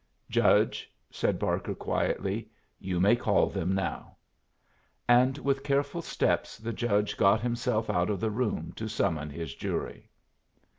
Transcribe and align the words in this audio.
"Judge," 0.31 0.91
said 1.11 1.37
Barker, 1.37 1.75
quietly, 1.75 2.49
"you 2.79 2.99
may 2.99 3.15
call 3.15 3.49
them 3.51 3.75
now." 3.75 4.17
And 5.07 5.37
with 5.37 5.63
careful 5.63 6.01
steps 6.01 6.57
the 6.57 6.73
judge 6.73 7.15
got 7.15 7.39
himself 7.39 7.87
out 7.87 8.09
of 8.09 8.19
the 8.19 8.31
room 8.31 8.73
to 8.77 8.87
summon 8.87 9.29
his 9.29 9.53
jury. 9.53 10.09